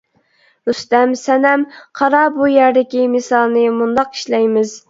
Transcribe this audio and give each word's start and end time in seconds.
رۇستەم 0.69 1.13
سەنەم 1.23 1.67
:-قارا، 1.75 2.23
بۇ 2.39 2.49
يەردىكى 2.55 3.07
مىسالنى 3.17 3.67
مۇنداق 3.83 4.19
ئىشلەيمىز. 4.19 4.77